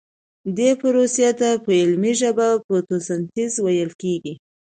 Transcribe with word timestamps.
دې 0.57 0.69
پروسې 0.81 1.29
ته 1.39 1.49
په 1.63 1.71
علمي 1.81 2.13
ژبه 2.21 2.47
فتوسنتیز 2.65 3.53
ویل 3.65 3.91
کیږي 4.01 4.33